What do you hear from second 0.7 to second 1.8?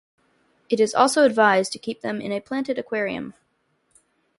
is also advised to